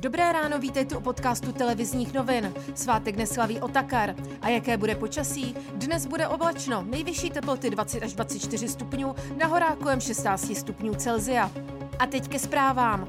Dobré 0.00 0.32
ráno, 0.32 0.58
vítejte 0.58 0.96
u 0.96 1.00
podcastu 1.00 1.52
televizních 1.52 2.14
novin. 2.14 2.54
Svátek 2.74 3.16
neslaví 3.16 3.60
Otakar. 3.60 4.14
A 4.42 4.48
jaké 4.48 4.76
bude 4.76 4.94
počasí? 4.94 5.56
Dnes 5.74 6.06
bude 6.06 6.28
oblačno, 6.28 6.82
nejvyšší 6.82 7.30
teploty 7.30 7.70
20 7.70 8.02
až 8.02 8.12
24 8.12 8.68
stupňů, 8.68 9.14
na 9.36 9.46
horách 9.46 9.76
kolem 9.76 10.00
16 10.00 10.56
stupňů 10.56 10.94
Celzia. 10.94 11.50
A 11.98 12.06
teď 12.06 12.28
ke 12.28 12.38
zprávám. 12.38 13.08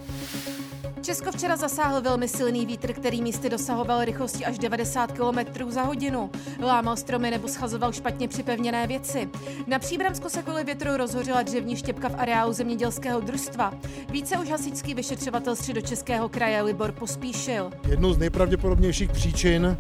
Česko 1.01 1.31
včera 1.31 1.55
zasáhl 1.55 2.01
velmi 2.01 2.27
silný 2.27 2.65
vítr, 2.65 2.93
který 2.93 3.21
místy 3.21 3.49
dosahoval 3.49 4.05
rychlosti 4.05 4.45
až 4.45 4.59
90 4.59 5.11
km 5.11 5.71
za 5.71 5.81
hodinu. 5.81 6.29
Lámal 6.61 6.97
stromy 6.97 7.31
nebo 7.31 7.47
schazoval 7.47 7.91
špatně 7.91 8.27
připevněné 8.27 8.87
věci. 8.87 9.29
Na 9.67 9.79
Příbramsku 9.79 10.29
se 10.29 10.43
kvůli 10.43 10.63
větru 10.63 10.97
rozhořela 10.97 11.41
dřevní 11.41 11.75
štěpka 11.75 12.09
v 12.09 12.15
areálu 12.19 12.53
zemědělského 12.53 13.19
družstva. 13.19 13.73
Více 14.11 14.37
už 14.37 14.49
hasičský 14.49 14.93
vyšetřovatel 14.93 15.55
středočeského 15.55 16.29
kraje 16.29 16.61
Libor 16.61 16.91
pospíšil. 16.91 17.71
Jednou 17.87 18.13
z 18.13 18.17
nejpravděpodobnějších 18.17 19.11
příčin 19.11 19.77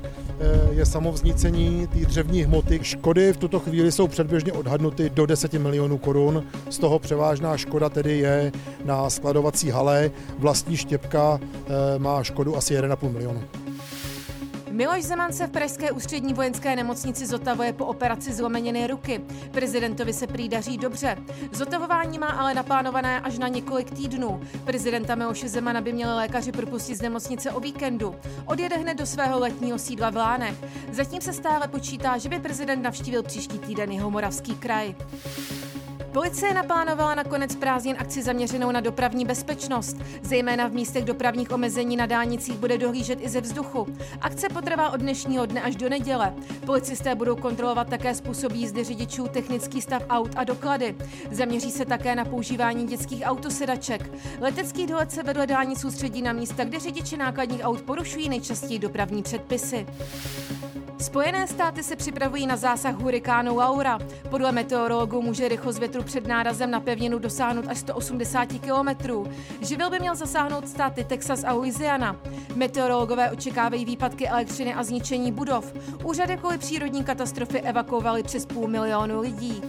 je 0.71 0.85
samovznícení 0.85 1.87
té 1.87 1.99
dřevní 1.99 2.43
hmoty. 2.43 2.79
Škody 2.81 3.33
v 3.33 3.37
tuto 3.37 3.59
chvíli 3.59 3.91
jsou 3.91 4.07
předběžně 4.07 4.53
odhadnuty 4.53 5.09
do 5.09 5.25
10 5.25 5.53
milionů 5.53 5.97
korun. 5.97 6.43
Z 6.69 6.77
toho 6.77 6.99
převážná 6.99 7.57
škoda 7.57 7.89
tedy 7.89 8.17
je 8.17 8.51
na 8.85 9.09
skladovací 9.09 9.69
hale. 9.69 10.11
Vlastní 10.39 10.77
štěpka 10.77 10.99
Štěpka 10.99 11.39
eh, 11.43 11.99
má 11.99 12.23
škodu 12.23 12.57
asi 12.57 12.75
1,5 12.75 13.11
milionu. 13.11 13.41
Miloš 14.71 15.03
Zeman 15.03 15.33
se 15.33 15.47
v 15.47 15.51
Pražské 15.51 15.91
ústřední 15.91 16.33
vojenské 16.33 16.75
nemocnici 16.75 17.25
zotavuje 17.25 17.73
po 17.73 17.85
operaci 17.85 18.33
zlomeniny 18.33 18.87
ruky. 18.87 19.21
Prezidentovi 19.51 20.13
se 20.13 20.27
prý 20.27 20.49
daří 20.49 20.77
dobře. 20.77 21.17
Zotavování 21.51 22.19
má 22.19 22.27
ale 22.27 22.53
naplánované 22.53 23.21
až 23.21 23.37
na 23.37 23.47
několik 23.47 23.91
týdnů. 23.91 24.41
Prezidenta 24.65 25.15
Miloše 25.15 25.49
Zemana 25.49 25.81
by 25.81 25.93
měli 25.93 26.13
lékaři 26.13 26.51
propustit 26.51 26.95
z 26.95 27.01
nemocnice 27.01 27.51
o 27.51 27.59
víkendu. 27.59 28.15
Odjede 28.45 28.77
hned 28.77 28.97
do 28.97 29.05
svého 29.05 29.39
letního 29.39 29.79
sídla 29.79 30.09
v 30.09 30.15
Lánech. 30.15 30.55
Zatím 30.91 31.21
se 31.21 31.33
stále 31.33 31.67
počítá, 31.67 32.17
že 32.17 32.29
by 32.29 32.39
prezident 32.39 32.81
navštívil 32.81 33.23
příští 33.23 33.59
týden 33.59 33.91
jeho 33.91 34.11
moravský 34.11 34.55
kraj. 34.55 34.95
Policie 36.11 36.53
naplánovala 36.53 37.15
na 37.15 37.23
konec 37.23 37.55
prázdnin 37.55 37.95
akci 37.99 38.23
zaměřenou 38.23 38.71
na 38.71 38.79
dopravní 38.79 39.25
bezpečnost. 39.25 39.97
Zejména 40.21 40.67
v 40.67 40.73
místech 40.73 41.05
dopravních 41.05 41.51
omezení 41.51 41.97
na 41.97 42.05
dálnicích 42.05 42.57
bude 42.57 42.77
dohlížet 42.77 43.19
i 43.21 43.29
ze 43.29 43.41
vzduchu. 43.41 43.87
Akce 44.21 44.49
potrvá 44.49 44.89
od 44.89 44.99
dnešního 44.99 45.45
dne 45.45 45.61
až 45.61 45.75
do 45.75 45.89
neděle. 45.89 46.33
Policisté 46.65 47.15
budou 47.15 47.35
kontrolovat 47.35 47.89
také 47.89 48.15
způsob 48.15 48.51
jízdy 48.53 48.83
řidičů, 48.83 49.27
technický 49.27 49.81
stav 49.81 50.03
aut 50.09 50.31
a 50.35 50.43
doklady. 50.43 50.95
Zaměří 51.31 51.71
se 51.71 51.85
také 51.85 52.15
na 52.15 52.25
používání 52.25 52.87
dětských 52.87 53.23
autosedaček. 53.25 54.11
Letecký 54.41 54.87
dolet 54.87 55.11
se 55.11 55.23
vedle 55.23 55.47
dálnic 55.47 55.81
soustředí 55.81 56.21
na 56.21 56.33
místa, 56.33 56.63
kde 56.63 56.79
řidiči 56.79 57.17
nákladních 57.17 57.63
aut 57.63 57.81
porušují 57.81 58.29
nejčastěji 58.29 58.79
dopravní 58.79 59.23
předpisy. 59.23 59.85
Spojené 61.01 61.47
státy 61.47 61.83
se 61.83 61.95
připravují 61.95 62.47
na 62.47 62.57
zásah 62.57 62.95
hurikánu 62.95 63.55
Laura. 63.55 63.99
Podle 64.29 64.51
meteorologů 64.51 65.21
může 65.21 65.47
rychlost 65.47 65.79
větru 65.79 66.03
před 66.03 66.27
nárazem 66.27 66.71
na 66.71 66.79
pevninu 66.79 67.19
dosáhnout 67.19 67.65
až 67.67 67.77
180 67.77 68.45
km. 68.45 69.11
Živel 69.61 69.89
by 69.89 69.99
měl 69.99 70.15
zasáhnout 70.15 70.67
státy 70.67 71.03
Texas 71.03 71.43
a 71.43 71.53
Louisiana. 71.53 72.15
Meteorologové 72.55 73.31
očekávají 73.31 73.85
výpadky 73.85 74.27
elektřiny 74.27 74.73
a 74.73 74.83
zničení 74.83 75.31
budov. 75.31 75.73
Úřady 76.03 76.37
kvůli 76.37 76.57
přírodní 76.57 77.03
katastrofy 77.03 77.61
evakuovaly 77.61 78.23
přes 78.23 78.45
půl 78.45 78.67
milionu 78.67 79.21
lidí. 79.21 79.61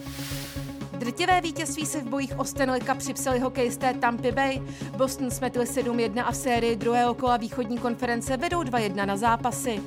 Drtivé 0.93 1.41
vítězství 1.41 1.87
se 1.87 2.01
v 2.01 2.09
bojích 2.09 2.39
o 2.39 2.45
Stanley 2.45 2.81
Cup 2.81 2.99
připsali 2.99 3.39
hokejisté 3.39 3.95
Tampa 3.95 4.31
Bay. 4.31 4.63
Boston 4.97 5.31
smetli 5.31 5.65
7-1 5.65 6.25
a 6.27 6.33
v 6.33 6.37
sérii 6.37 6.77
druhého 6.77 7.15
kola 7.15 7.37
východní 7.37 7.79
konference 7.79 8.37
vedou 8.37 8.63
2-1 8.63 9.07
na 9.07 9.17
zápasy. 9.17 9.81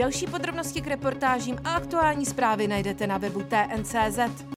Další 0.00 0.26
podrobnosti 0.26 0.80
k 0.80 0.86
reportážím 0.86 1.58
a 1.64 1.74
aktuální 1.74 2.26
zprávy 2.26 2.68
najdete 2.68 3.06
na 3.06 3.18
webu 3.18 3.42
TNCZ. 3.42 4.44